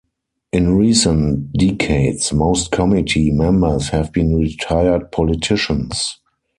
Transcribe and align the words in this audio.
In 0.51 0.77
recent 0.77 1.53
decades, 1.53 2.33
most 2.33 2.71
committee 2.71 3.29
members 3.29 3.89
have 3.89 4.11
been 4.11 4.35
retired 4.35 5.11
politicians. 5.11 6.17